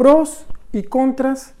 pros 0.00 0.46
y 0.72 0.84
contras 0.84 1.52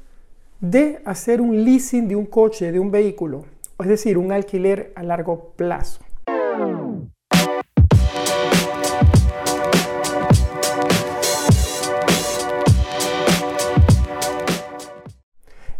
de 0.60 1.02
hacer 1.04 1.42
un 1.42 1.62
leasing 1.62 2.08
de 2.08 2.16
un 2.16 2.24
coche, 2.24 2.72
de 2.72 2.80
un 2.80 2.90
vehículo, 2.90 3.44
es 3.78 3.86
decir, 3.86 4.16
un 4.16 4.32
alquiler 4.32 4.94
a 4.96 5.02
largo 5.02 5.52
plazo. 5.56 6.00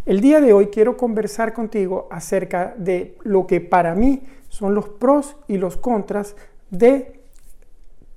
El 0.05 0.21
día 0.21 0.39
de 0.39 0.53
hoy 0.53 0.67
quiero 0.67 0.97
conversar 0.97 1.53
contigo 1.53 2.07
acerca 2.11 2.75
de 2.77 3.17
lo 3.23 3.47
que 3.47 3.59
para 3.59 3.95
mí 3.95 4.21
son 4.49 4.75
los 4.75 4.87
pros 4.87 5.35
y 5.47 5.57
los 5.57 5.77
contras 5.77 6.35
de 6.69 7.21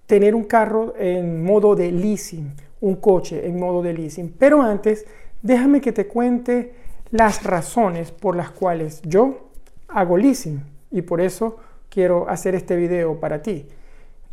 tener 0.04 0.34
un 0.34 0.44
carro 0.44 0.92
en 0.98 1.42
modo 1.42 1.74
de 1.74 1.90
leasing, 1.90 2.52
un 2.84 2.96
coche 2.96 3.46
en 3.46 3.58
modo 3.58 3.82
de 3.82 3.94
leasing. 3.94 4.34
Pero 4.38 4.60
antes, 4.60 5.06
déjame 5.40 5.80
que 5.80 5.92
te 5.92 6.06
cuente 6.06 6.74
las 7.10 7.42
razones 7.42 8.10
por 8.10 8.36
las 8.36 8.50
cuales 8.50 9.00
yo 9.02 9.48
hago 9.88 10.18
leasing 10.18 10.62
y 10.90 11.00
por 11.00 11.22
eso 11.22 11.56
quiero 11.88 12.28
hacer 12.28 12.54
este 12.54 12.76
video 12.76 13.18
para 13.18 13.40
ti. 13.40 13.66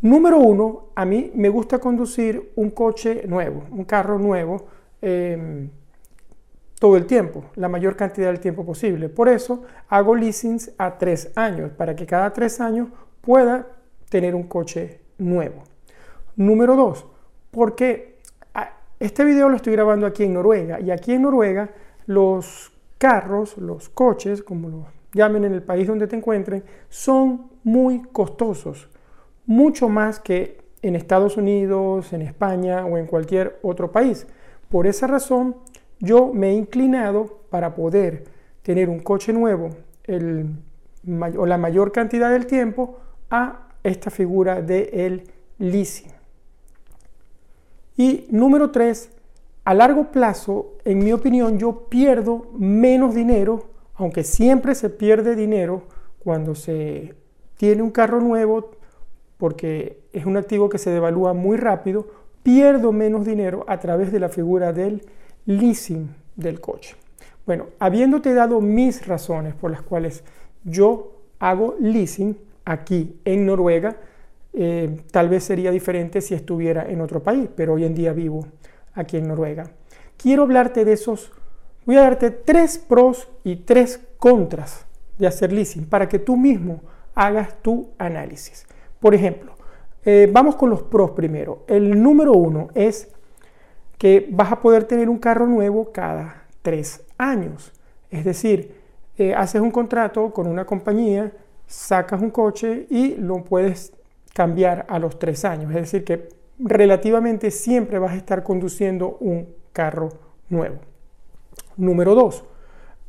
Número 0.02 0.38
uno, 0.38 0.88
a 0.94 1.06
mí 1.06 1.30
me 1.34 1.48
gusta 1.48 1.78
conducir 1.78 2.52
un 2.56 2.70
coche 2.70 3.24
nuevo, 3.26 3.64
un 3.70 3.84
carro 3.84 4.18
nuevo. 4.18 4.66
Em, 5.00 5.70
todo 6.78 6.96
el 6.96 7.06
tiempo, 7.06 7.44
la 7.54 7.68
mayor 7.68 7.96
cantidad 7.96 8.26
del 8.26 8.40
tiempo 8.40 8.66
posible. 8.66 9.08
Por 9.08 9.28
eso 9.28 9.62
hago 9.88 10.14
leasings 10.14 10.72
a 10.76 10.98
tres 10.98 11.30
años, 11.36 11.70
para 11.70 11.96
que 11.96 12.04
cada 12.04 12.32
tres 12.32 12.60
años 12.60 12.88
pueda 13.20 13.68
tener 14.10 14.34
un 14.34 14.42
coche 14.42 15.00
nuevo. 15.16 15.62
Número 16.36 16.74
dos, 16.76 17.06
porque 17.52 18.11
este 19.02 19.24
video 19.24 19.48
lo 19.48 19.56
estoy 19.56 19.72
grabando 19.72 20.06
aquí 20.06 20.22
en 20.22 20.34
Noruega 20.34 20.80
y 20.80 20.92
aquí 20.92 21.12
en 21.12 21.22
Noruega 21.22 21.70
los 22.06 22.72
carros, 22.98 23.58
los 23.58 23.88
coches, 23.88 24.44
como 24.44 24.68
los 24.68 24.84
llamen 25.12 25.44
en 25.44 25.54
el 25.54 25.62
país 25.62 25.88
donde 25.88 26.06
te 26.06 26.14
encuentren, 26.14 26.62
son 26.88 27.50
muy 27.64 28.02
costosos, 28.12 28.88
mucho 29.44 29.88
más 29.88 30.20
que 30.20 30.58
en 30.82 30.94
Estados 30.94 31.36
Unidos, 31.36 32.12
en 32.12 32.22
España 32.22 32.86
o 32.86 32.96
en 32.96 33.06
cualquier 33.06 33.58
otro 33.62 33.90
país. 33.90 34.24
Por 34.68 34.86
esa 34.86 35.08
razón, 35.08 35.56
yo 35.98 36.32
me 36.32 36.50
he 36.50 36.54
inclinado 36.54 37.40
para 37.50 37.74
poder 37.74 38.22
tener 38.62 38.88
un 38.88 39.00
coche 39.00 39.32
nuevo 39.32 39.70
o 41.36 41.46
la 41.46 41.58
mayor 41.58 41.90
cantidad 41.90 42.30
del 42.30 42.46
tiempo 42.46 43.00
a 43.30 43.68
esta 43.82 44.10
figura 44.10 44.62
del 44.62 44.88
el 44.92 45.24
leasing. 45.58 46.21
Y 47.96 48.26
número 48.30 48.70
tres, 48.70 49.10
a 49.64 49.74
largo 49.74 50.10
plazo, 50.10 50.74
en 50.84 50.98
mi 50.98 51.12
opinión, 51.12 51.58
yo 51.58 51.88
pierdo 51.88 52.46
menos 52.58 53.14
dinero, 53.14 53.66
aunque 53.94 54.24
siempre 54.24 54.74
se 54.74 54.90
pierde 54.90 55.36
dinero 55.36 55.84
cuando 56.18 56.54
se 56.54 57.14
tiene 57.56 57.82
un 57.82 57.90
carro 57.90 58.20
nuevo, 58.20 58.72
porque 59.38 60.00
es 60.12 60.26
un 60.26 60.36
activo 60.36 60.68
que 60.68 60.78
se 60.78 60.90
devalúa 60.90 61.32
muy 61.32 61.56
rápido, 61.56 62.06
pierdo 62.42 62.92
menos 62.92 63.24
dinero 63.24 63.64
a 63.68 63.78
través 63.78 64.10
de 64.10 64.20
la 64.20 64.28
figura 64.28 64.72
del 64.72 65.04
leasing 65.46 66.14
del 66.36 66.60
coche. 66.60 66.96
Bueno, 67.46 67.66
habiéndote 67.78 68.34
dado 68.34 68.60
mis 68.60 69.06
razones 69.06 69.54
por 69.54 69.70
las 69.70 69.82
cuales 69.82 70.24
yo 70.64 71.12
hago 71.38 71.74
leasing 71.80 72.36
aquí 72.64 73.20
en 73.24 73.46
Noruega, 73.46 73.96
eh, 74.52 75.02
tal 75.10 75.28
vez 75.28 75.44
sería 75.44 75.70
diferente 75.70 76.20
si 76.20 76.34
estuviera 76.34 76.88
en 76.88 77.00
otro 77.00 77.22
país, 77.22 77.48
pero 77.54 77.74
hoy 77.74 77.84
en 77.84 77.94
día 77.94 78.12
vivo 78.12 78.46
aquí 78.94 79.16
en 79.16 79.28
Noruega. 79.28 79.70
Quiero 80.16 80.42
hablarte 80.42 80.84
de 80.84 80.92
esos, 80.92 81.32
voy 81.86 81.96
a 81.96 82.02
darte 82.02 82.30
tres 82.30 82.78
pros 82.78 83.28
y 83.44 83.56
tres 83.56 84.00
contras 84.18 84.86
de 85.18 85.26
hacer 85.26 85.52
leasing 85.52 85.86
para 85.86 86.08
que 86.08 86.18
tú 86.18 86.36
mismo 86.36 86.82
hagas 87.14 87.60
tu 87.62 87.90
análisis. 87.98 88.66
Por 89.00 89.14
ejemplo, 89.14 89.54
eh, 90.04 90.28
vamos 90.30 90.56
con 90.56 90.70
los 90.70 90.82
pros 90.82 91.12
primero. 91.12 91.64
El 91.66 92.02
número 92.02 92.32
uno 92.32 92.68
es 92.74 93.08
que 93.98 94.28
vas 94.30 94.52
a 94.52 94.60
poder 94.60 94.84
tener 94.84 95.08
un 95.08 95.18
carro 95.18 95.46
nuevo 95.46 95.92
cada 95.92 96.46
tres 96.62 97.04
años. 97.18 97.72
Es 98.10 98.24
decir, 98.24 98.74
eh, 99.16 99.34
haces 99.34 99.60
un 99.60 99.70
contrato 99.70 100.32
con 100.32 100.46
una 100.46 100.64
compañía, 100.64 101.32
sacas 101.66 102.20
un 102.20 102.30
coche 102.30 102.86
y 102.90 103.14
lo 103.16 103.44
puedes 103.44 103.92
cambiar 104.32 104.86
a 104.88 104.98
los 104.98 105.18
tres 105.18 105.44
años. 105.44 105.70
Es 105.70 105.82
decir, 105.82 106.04
que 106.04 106.28
relativamente 106.58 107.50
siempre 107.50 107.98
vas 107.98 108.12
a 108.12 108.16
estar 108.16 108.42
conduciendo 108.42 109.16
un 109.20 109.48
carro 109.72 110.10
nuevo. 110.48 110.76
Número 111.76 112.14
dos, 112.14 112.44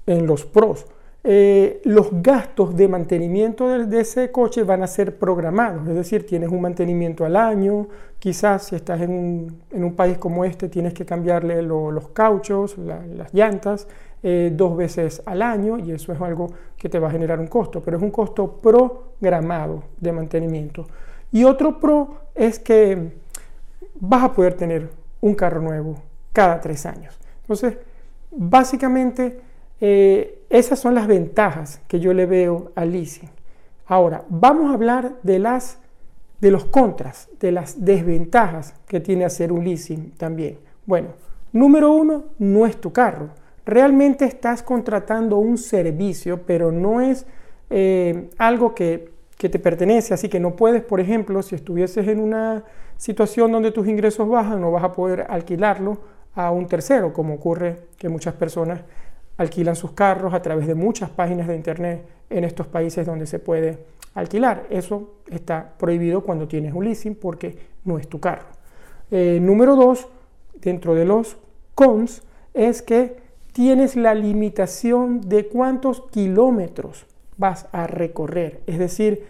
en 0.05 0.25
los 0.25 0.45
pros. 0.45 0.85
Eh, 1.25 1.81
los 1.85 2.09
gastos 2.11 2.75
de 2.75 2.89
mantenimiento 2.89 3.69
de, 3.69 4.01
ese 4.01 4.29
coche 4.29 4.63
van 4.63 4.83
a 4.83 4.87
ser 4.87 5.17
programados, 5.17 5.87
es 5.87 5.95
decir, 5.95 6.25
tienes 6.25 6.49
un 6.49 6.59
mantenimiento 6.59 7.23
al 7.23 7.37
año, 7.37 7.87
quizás 8.19 8.65
si 8.65 8.75
estás 8.75 8.99
en 8.99 9.55
un, 9.71 9.93
país 9.95 10.17
como 10.17 10.43
este 10.43 10.67
tienes 10.67 10.93
que 10.93 11.05
cambiarle 11.05 11.61
los 11.61 12.09
cauchos, 12.09 12.77
las 12.77 13.33
llantas 13.33 13.87
eh, 14.21 14.51
dos 14.53 14.75
veces 14.75 15.21
al 15.25 15.41
año 15.41 15.79
y 15.79 15.91
eso 15.93 16.11
es 16.11 16.19
algo 16.19 16.47
que 16.77 16.89
te 16.89 16.99
va 16.99 17.07
a 17.07 17.11
generar 17.11 17.39
un 17.39 17.47
costo, 17.47 17.81
pero 17.81 17.95
es 17.95 18.03
un 18.03 18.11
costo 18.11 18.59
programado 18.61 19.83
de 20.01 20.11
mantenimiento. 20.11 20.85
Y 21.33 21.43
otro 21.43 21.79
pro 21.79 22.19
es 22.35 22.59
que 22.59 23.11
vas 23.95 24.23
a 24.23 24.31
poder 24.33 24.53
tener 24.53 24.91
un 25.19 25.33
carro 25.33 25.61
nuevo 25.61 25.95
cada 26.31 26.61
tres 26.61 26.85
años. 26.85 27.19
Entonces, 27.41 27.77
básicamente 28.31 29.39
eh, 29.81 30.43
esas 30.49 30.79
son 30.79 30.93
las 30.93 31.07
ventajas 31.07 31.81
que 31.87 31.99
yo 31.99 32.13
le 32.13 32.27
veo 32.27 32.71
al 32.75 32.91
leasing. 32.91 33.29
Ahora, 33.87 34.23
vamos 34.29 34.69
a 34.69 34.75
hablar 34.75 35.15
de, 35.23 35.39
las, 35.39 35.79
de 36.39 36.51
los 36.51 36.65
contras, 36.65 37.29
de 37.39 37.51
las 37.51 37.83
desventajas 37.83 38.75
que 38.87 38.99
tiene 38.99 39.25
hacer 39.25 39.51
un 39.51 39.63
leasing 39.65 40.11
también. 40.11 40.59
Bueno, 40.85 41.09
número 41.51 41.91
uno, 41.93 42.25
no 42.37 42.67
es 42.67 42.79
tu 42.79 42.93
carro. 42.93 43.29
Realmente 43.65 44.25
estás 44.25 44.61
contratando 44.61 45.37
un 45.37 45.57
servicio, 45.57 46.43
pero 46.45 46.71
no 46.71 47.01
es 47.01 47.25
eh, 47.71 48.29
algo 48.37 48.75
que, 48.75 49.11
que 49.43 49.49
te 49.49 49.59
pertenece, 49.59 50.13
así 50.13 50.29
que 50.29 50.39
no 50.39 50.55
puedes, 50.55 50.81
por 50.81 51.01
ejemplo, 51.01 51.41
si 51.41 51.53
estuvieses 51.53 52.07
en 52.07 52.21
una 52.21 52.63
situación 52.95 53.51
donde 53.51 53.71
tus 53.71 53.89
ingresos 53.89 54.29
bajan, 54.29 54.61
no 54.61 54.71
vas 54.71 54.85
a 54.85 54.93
poder 54.93 55.25
alquilarlo 55.27 55.97
a 56.33 56.49
un 56.49 56.65
tercero, 56.65 57.11
como 57.11 57.33
ocurre 57.33 57.81
que 57.97 58.07
muchas 58.07 58.35
personas 58.35 58.79
alquilan 59.35 59.75
sus 59.75 59.91
carros 59.91 60.33
a 60.33 60.41
través 60.41 60.65
de 60.65 60.75
muchas 60.75 61.09
páginas 61.09 61.49
de 61.49 61.57
internet 61.57 62.05
en 62.29 62.45
estos 62.45 62.67
países 62.67 63.05
donde 63.05 63.25
se 63.25 63.39
puede 63.39 63.79
alquilar. 64.13 64.65
Eso 64.69 65.15
está 65.29 65.73
prohibido 65.77 66.21
cuando 66.21 66.47
tienes 66.47 66.73
un 66.73 66.85
leasing 66.85 67.15
porque 67.15 67.57
no 67.83 67.97
es 67.97 68.07
tu 68.07 68.21
carro. 68.21 68.45
Eh, 69.11 69.39
número 69.41 69.75
dos, 69.75 70.07
dentro 70.61 70.95
de 70.95 71.03
los 71.03 71.35
cons, 71.75 72.23
es 72.53 72.81
que 72.81 73.17
tienes 73.51 73.97
la 73.97 74.15
limitación 74.15 75.19
de 75.19 75.47
cuántos 75.47 75.99
kilómetros 76.11 77.07
vas 77.37 77.67
a 77.71 77.87
recorrer. 77.87 78.61
Es 78.67 78.79
decir, 78.79 79.25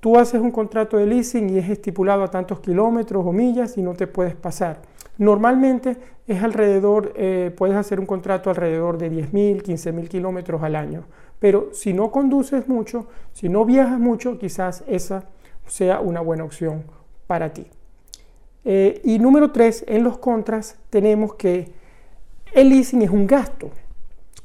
tú 0.00 0.18
haces 0.18 0.40
un 0.40 0.50
contrato 0.50 0.96
de 0.96 1.06
leasing 1.06 1.50
y 1.50 1.58
es 1.58 1.68
estipulado 1.68 2.24
a 2.24 2.30
tantos 2.30 2.60
kilómetros 2.60 3.24
o 3.26 3.32
millas 3.32 3.78
y 3.78 3.82
no 3.82 3.94
te 3.94 4.06
puedes 4.06 4.34
pasar. 4.34 4.82
Normalmente 5.16 5.96
es 6.26 6.42
alrededor, 6.42 7.12
eh, 7.16 7.52
puedes 7.56 7.76
hacer 7.76 8.00
un 8.00 8.06
contrato 8.06 8.50
alrededor 8.50 8.98
de 8.98 9.10
10.000, 9.10 9.62
15.000 9.62 10.08
kilómetros 10.08 10.62
al 10.62 10.76
año. 10.76 11.04
Pero 11.38 11.68
si 11.72 11.92
no 11.92 12.10
conduces 12.10 12.68
mucho, 12.68 13.06
si 13.32 13.48
no 13.48 13.64
viajas 13.64 13.98
mucho, 13.98 14.38
quizás 14.38 14.82
esa 14.88 15.24
sea 15.66 16.00
una 16.00 16.20
buena 16.20 16.44
opción 16.44 16.84
para 17.26 17.52
ti. 17.52 17.66
Eh, 18.64 19.00
y 19.04 19.18
número 19.18 19.52
tres, 19.52 19.84
en 19.86 20.04
los 20.04 20.18
contras 20.18 20.78
tenemos 20.90 21.34
que 21.34 21.70
el 22.52 22.70
leasing 22.70 23.02
es 23.02 23.10
un 23.10 23.26
gasto, 23.26 23.70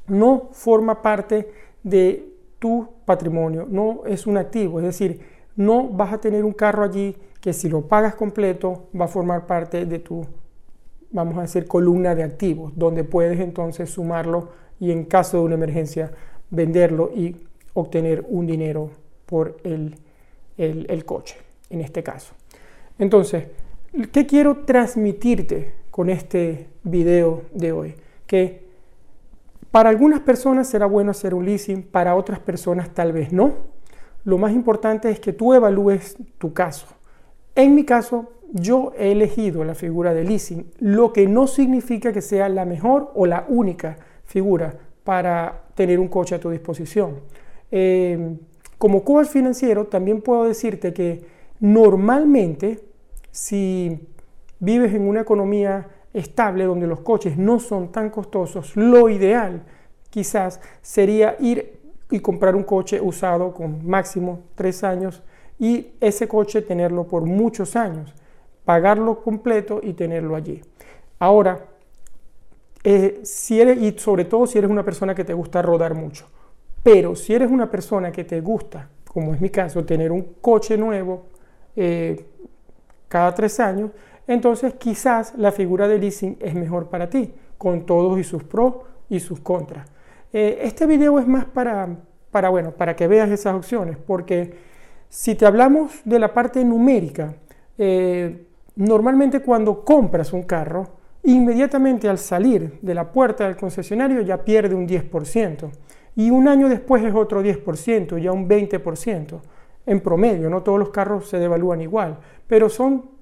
no 0.07 0.50
forma 0.51 1.01
parte 1.01 1.50
de 1.83 2.27
tu 2.59 2.88
patrimonio, 3.06 3.65
no 3.69 4.01
es 4.06 4.27
un 4.27 4.38
activo, 4.38 4.79
es 4.79 4.85
decir, 4.85 5.21
no 5.56 5.88
vas 5.88 6.13
a 6.13 6.21
tener 6.21 6.45
un 6.45 6.53
carro 6.53 6.83
allí 6.83 7.15
que 7.41 7.53
si 7.53 7.69
lo 7.69 7.81
pagas 7.88 8.15
completo 8.15 8.89
va 9.00 9.06
a 9.06 9.07
formar 9.07 9.47
parte 9.47 9.85
de 9.85 10.00
tu 10.00 10.25
vamos 11.11 11.38
a 11.38 11.41
decir, 11.41 11.67
columna 11.67 12.15
de 12.15 12.23
activos, 12.23 12.73
donde 12.75 13.03
puedes 13.03 13.39
entonces 13.39 13.89
sumarlo 13.89 14.50
y 14.79 14.91
en 14.91 15.06
caso 15.06 15.38
de 15.38 15.44
una 15.44 15.56
emergencia 15.56 16.11
venderlo 16.50 17.11
y 17.15 17.35
obtener 17.73 18.25
un 18.27 18.45
dinero 18.47 18.91
por 19.25 19.57
el, 19.63 19.95
el, 20.57 21.05
coche, 21.05 21.38
en 21.69 21.81
este 21.81 22.03
caso. 22.03 22.33
Entonces, 22.97 23.45
¿qué 24.12 24.25
quiero 24.25 24.57
transmitirte 24.65 25.73
con 25.91 26.09
este 26.09 26.67
video 26.83 27.44
de 27.53 27.71
hoy? 27.71 27.95
Que 28.25 28.69
para 29.71 29.89
algunas 29.89 30.21
personas 30.21 30.68
será 30.68 30.86
bueno 30.86 31.12
hacer 31.12 31.33
un 31.33 31.45
leasing, 31.45 31.83
para 31.83 32.16
otras 32.16 32.39
personas 32.39 32.94
tal 32.94 33.12
vez 33.13 33.31
no. 33.31 33.54
Lo 34.24 34.38
más 34.38 34.51
importante 34.51 35.10
es 35.10 35.19
que 35.19 35.33
tú 35.33 35.54
evalúes 35.54 36.18
tu 36.38 36.54
caso. 36.54 36.88
En 37.56 37.75
mi 37.75 37.86
caso, 37.86 38.31
yo 38.51 38.94
he 38.98 39.12
elegido 39.12 39.63
la 39.63 39.75
figura 39.75 40.13
de 40.13 40.24
leasing, 40.24 40.71
lo 40.80 41.13
que 41.13 41.27
no 41.27 41.48
significa 41.48 42.12
que 42.12 42.21
sea 42.21 42.50
la 42.50 42.66
mejor 42.66 43.12
o 43.16 43.25
la 43.25 43.45
única 43.48 43.98
figura 44.24 44.75
para 45.04 45.63
tener 45.75 46.00
un 46.00 46.07
coche 46.07 46.36
a 46.36 46.39
tu 46.39 46.50
disposición. 46.50 47.22
Eh, 47.72 48.38
como 48.77 49.04
coach 49.04 49.27
financiero, 49.27 49.88
también 49.88 50.22
puedo 50.22 50.45
decirte 50.45 50.94
que 50.94 51.25
normalmente, 51.60 52.80
si 53.30 54.07
vives 54.60 54.94
en 54.94 55.07
una 55.07 55.22
economía 55.22 55.88
estable 56.13 56.65
donde 56.65 56.88
los 56.88 57.01
coches 57.01 57.38
no 57.38 57.59
son 57.59 57.91
tan 57.91 58.09
costosos, 58.09 58.75
lo 58.75 59.09
ideal 59.09 59.63
quizás 60.09 60.59
sería 60.81 61.35
ir 61.39 61.79
y 62.11 62.19
comprar 62.19 62.56
un 62.56 62.63
coche 62.63 63.00
usado 63.00 63.53
con 63.53 63.85
máximo 63.88 64.41
tres 64.56 64.83
años 64.83 65.21
y 65.59 65.91
ese 66.00 66.27
coche 66.27 66.61
tenerlo 66.61 67.07
por 67.07 67.23
muchos 67.23 67.75
años, 67.75 68.13
pagarlo 68.65 69.21
completo 69.21 69.81
y 69.83 69.94
tenerlo 69.94 70.35
allí. 70.35 70.61
Ahora, 71.19 71.65
eh, 72.83 73.19
si 73.23 73.59
eres, 73.59 73.81
y 73.81 73.97
sobre 74.00 74.25
todo 74.25 74.47
si 74.47 74.57
eres 74.57 74.71
una 74.71 74.85
persona 74.85 75.13
que 75.13 75.25
te 75.25 75.33
gusta 75.33 75.62
rodar 75.62 75.94
mucho, 75.94 76.27
pero 76.81 77.15
si 77.15 77.33
eres 77.33 77.51
una 77.51 77.69
persona 77.69 78.12
que 78.12 78.23
te 78.23 78.39
gusta, 78.39 78.89
como 79.05 79.33
es 79.33 79.41
mi 79.41 79.50
caso, 79.50 79.83
tener 79.83 80.12
un 80.12 80.35
coche 80.39 80.77
nuevo 80.77 81.25
eh, 81.75 82.25
cada 83.09 83.33
tres 83.35 83.59
años, 83.59 83.91
entonces 84.29 84.75
quizás 84.75 85.33
la 85.37 85.51
figura 85.51 85.87
de 85.87 85.97
leasing 85.97 86.37
es 86.39 86.53
mejor 86.53 86.87
para 86.87 87.09
ti, 87.09 87.33
con 87.57 87.87
todos 87.87 88.19
y 88.19 88.23
sus 88.23 88.43
pros 88.43 88.75
y 89.09 89.19
sus 89.19 89.39
contras. 89.39 89.89
Eh, 90.31 90.59
este 90.61 90.85
video 90.85 91.17
es 91.17 91.27
más 91.27 91.45
para, 91.45 91.97
para, 92.29 92.49
bueno, 92.49 92.71
para 92.71 92.95
que 92.95 93.07
veas 93.07 93.31
esas 93.31 93.55
opciones, 93.55 93.97
porque 93.97 94.53
si 95.09 95.33
te 95.33 95.47
hablamos 95.47 96.01
de 96.05 96.19
la 96.19 96.31
parte 96.31 96.63
numérica, 96.63 97.33
eh, 97.79 98.45
normalmente 98.75 99.39
cuando 99.39 99.83
compras 99.83 100.31
un 100.31 100.43
carro, 100.43 100.87
inmediatamente 101.23 102.07
al 102.07 102.19
salir 102.19 102.77
de 102.83 102.93
la 102.93 103.11
puerta 103.11 103.45
del 103.45 103.57
concesionario 103.57 104.21
ya 104.21 104.45
pierde 104.45 104.75
un 104.75 104.87
10%, 104.87 105.71
y 106.15 106.29
un 106.29 106.47
año 106.47 106.69
después 106.69 107.03
es 107.03 107.15
otro 107.15 107.41
10%, 107.41 108.21
ya 108.21 108.31
un 108.31 108.47
20%, 108.47 109.41
en 109.87 110.01
promedio, 110.01 110.51
no 110.51 110.61
todos 110.61 110.77
los 110.77 110.91
carros 110.91 111.27
se 111.27 111.39
devalúan 111.39 111.81
igual, 111.81 112.19
pero 112.45 112.69
son, 112.69 113.17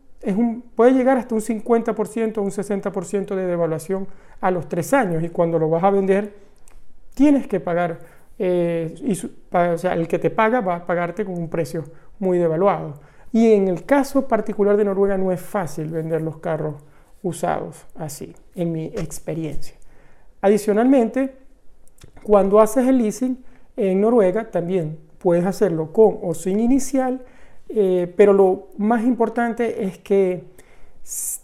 puede 0.75 0.92
llegar 0.92 1.18
hasta 1.18 1.36
un 1.36 1.42
50% 1.42 2.38
o 2.38 2.42
un 2.42 2.52
60% 2.52 3.36
de 3.36 3.46
devaluación 3.46 4.08
a 4.42 4.52
los 4.52 4.68
tres 4.68 4.94
años, 4.94 5.24
y 5.24 5.30
cuando 5.30 5.60
lo 5.60 5.69
vas 5.69 5.84
a 5.84 5.92
vender, 5.92 6.34
tienes 7.14 7.48
que 7.48 7.60
pagar, 7.60 8.00
eh, 8.40 8.94
o 9.52 9.78
sea, 9.78 9.94
el 9.94 10.08
que 10.08 10.19
te 10.19 10.30
paga 10.30 10.62
va 10.62 10.75
a 10.75 10.86
pagarte 10.86 11.25
con 11.25 11.38
un 11.38 11.50
precio 11.50 11.84
muy 12.19 12.38
devaluado. 12.38 13.00
Y 13.31 13.52
en 13.54 13.68
el 13.68 13.86
caso 13.86 14.28
particular 14.28 14.78
de 14.78 14.86
Noruega 14.86 15.18
no 15.18 15.31
es 15.31 15.42
fácil 15.42 15.90
vender 15.90 16.22
los 16.22 16.38
carros 16.38 16.75
usados 17.24 17.86
así, 17.96 18.36
en 18.56 18.72
mi 18.72 18.86
experiencia. 18.86 19.75
Adicionalmente, 20.42 21.36
cuando 22.24 22.60
haces 22.60 22.88
el 22.88 22.98
leasing 23.00 23.44
en 23.75 24.02
Noruega, 24.02 24.50
también 24.50 25.00
puedes 25.18 25.46
hacerlo 25.46 25.92
con 25.92 26.19
o 26.22 26.34
sin 26.34 26.60
inicial, 26.60 27.22
eh, 27.69 28.14
pero 28.16 28.34
lo 28.34 28.69
más 28.78 29.04
importante 29.04 29.84
es 29.84 29.98
que 30.00 30.44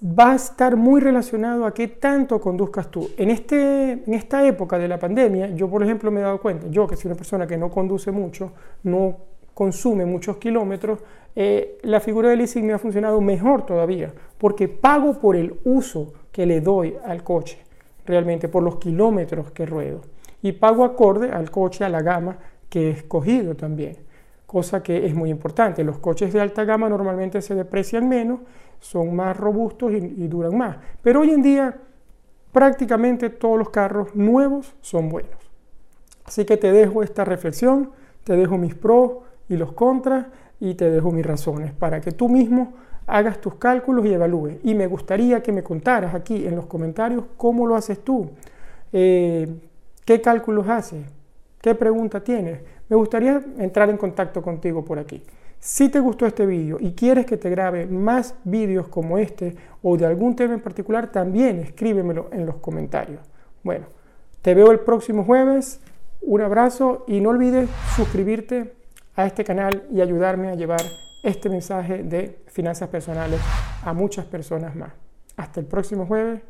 va 0.04 0.34
a 0.34 0.36
estar 0.36 0.75
muy 0.75 1.00
relacionado 1.00 1.66
a 1.66 1.74
qué 1.74 1.88
tanto 1.88 2.40
conduzcas 2.42 2.92
tú. 2.92 3.10
En, 3.18 3.30
este, 3.30 3.92
en 3.92 4.14
esta 4.14 4.46
época 4.46 4.78
de 4.78 4.88
la 4.88 5.00
pandemia, 5.00 5.50
yo 5.56 5.70
por 5.70 5.84
ejemplo 5.84 6.12
me 6.12 6.20
he 6.20 6.24
dado 6.24 6.42
cuenta, 6.42 6.68
yo 6.70 6.86
que 6.86 6.98
soy 6.98 7.10
una 7.10 7.16
persona 7.16 7.48
que 7.48 7.58
no 7.58 7.70
conduce 7.70 8.12
mucho, 8.12 8.52
no 8.84 9.18
consume 9.54 10.06
muchos 10.06 10.38
kilómetros, 10.38 11.00
eh, 11.36 11.78
la 11.84 12.00
figura 12.00 12.30
de 12.30 12.38
leasing 12.38 12.66
me 12.66 12.74
ha 12.74 12.80
funcionado 12.80 13.22
mejor 13.22 13.66
todavía, 13.66 14.14
porque 14.38 14.68
pago 14.68 15.20
por 15.20 15.36
el 15.36 15.56
uso 15.64 16.14
que 16.31 16.46
le 16.46 16.60
doy 16.60 16.96
al 17.06 17.24
coche, 17.24 17.60
realmente 18.06 18.50
por 18.50 18.64
los 18.64 18.78
kilómetros 18.78 19.52
que 19.52 19.66
ruedo, 19.66 20.02
y 20.42 20.52
pago 20.52 20.84
acorde 20.84 21.31
al 21.31 21.50
coche, 21.52 21.86
a 21.86 21.90
la 21.90 22.02
gama 22.02 22.38
que 22.70 22.88
he 22.88 22.92
escogido 22.92 23.56
también, 23.56 23.98
cosa 24.54 24.84
que 24.84 25.08
es 25.08 25.16
muy 25.16 25.32
importante. 25.32 25.84
Los 25.84 25.98
coches 25.98 26.32
de 26.32 26.40
alta 26.40 26.64
gama 26.64 26.88
normalmente 26.88 27.42
se 27.42 27.56
deprecian 27.56 28.08
menos 28.08 28.42
son 28.80 29.16
más 29.16 29.36
robustos 29.36 29.92
y, 29.94 30.28
duran 30.28 30.56
más. 30.56 30.78
Pero 31.02 31.22
hoy 31.22 31.32
en 31.32 31.42
día 31.42 31.76
prácticamente 32.52 33.32
todos 33.32 33.58
los 33.58 33.72
carros 33.72 34.14
nuevos 34.14 34.76
son 34.80 35.10
buenos. 35.10 35.40
Así 36.24 36.46
que 36.46 36.58
te 36.58 36.72
dejo 36.72 37.02
esta 37.02 37.26
reflexión, 37.26 37.90
te 38.24 38.36
dejo 38.36 38.60
mis 38.60 38.76
pros 38.76 39.24
y 39.50 39.58
los 39.58 39.72
contras 39.72 40.28
y 40.60 40.76
te 40.76 40.92
dejo 40.92 41.12
mis 41.12 41.26
razones 41.26 41.74
para 41.74 42.00
que 42.00 42.12
tú 42.12 42.30
mismo 42.30 42.74
hagas 43.08 43.42
tus 43.42 43.56
cálculos 43.56 44.06
y 44.06 44.14
evalúes. 44.14 44.58
Y 44.64 44.76
me 44.76 44.86
gustaría 44.86 45.42
que 45.42 45.52
me 45.52 45.64
contaras 45.64 46.14
aquí 46.14 46.46
en 46.46 46.56
los 46.56 46.68
comentarios 46.68 47.24
cómo 47.38 47.66
lo 47.66 47.76
haces 47.76 48.04
tú, 48.04 48.30
eh, 48.92 49.48
qué 50.06 50.22
cálculos 50.22 50.70
haces, 50.70 51.08
qué 51.60 51.74
pregunta 51.74 52.24
tienes. 52.24 52.60
Me 52.94 52.98
gustaría 52.98 53.42
entrar 53.57 53.90
en 53.90 53.98
contacto 53.98 54.44
contigo 54.44 54.86
por 54.86 55.00
aquí. 55.00 55.24
Si 55.57 55.90
te 55.90 56.00
gustó 56.00 56.28
este 56.28 56.45
vídeo 56.45 56.78
y 56.80 56.94
quieres 56.94 57.25
que 57.25 57.38
te 57.38 57.50
grabe 57.50 57.88
más 57.88 58.36
vídeos 58.44 58.88
como 58.88 59.18
este 59.18 59.56
o 59.81 59.98
de 59.98 60.06
algún 60.06 60.36
tema 60.36 60.54
en 60.54 60.60
particular, 60.60 61.12
también 61.12 61.57
escríbemelo 61.57 62.30
en 62.31 62.45
los 62.45 62.57
comentarios. 62.57 63.19
Bueno, 63.63 63.88
te 64.44 64.54
veo 64.54 64.72
el 64.72 64.81
próximo 64.81 65.24
jueves. 65.24 65.81
Un 66.22 66.42
abrazo 66.42 67.04
y 67.07 67.19
no 67.19 67.30
olvides 67.30 67.68
suscribirte 67.95 68.75
a 69.16 69.25
este 69.25 69.44
canal 69.44 69.88
y 69.92 70.00
ayudarme 70.00 70.50
a 70.50 70.54
llevar 70.54 70.84
este 71.24 71.50
mensaje 71.50 72.04
de 72.04 72.44
finanzas 72.46 72.89
personales 72.89 73.42
a 73.84 73.92
muchas 73.94 74.25
personas 74.25 74.75
más. 74.75 74.92
Hasta 75.36 75.60
el 75.62 75.66
próximo 75.66 76.06
jueves. 76.06 76.42